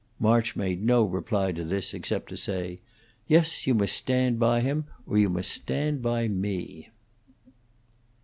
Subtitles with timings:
[0.19, 2.79] March made no reply to this, except to say,
[3.27, 6.89] "Yes, you must stand by him, or you must stand by me."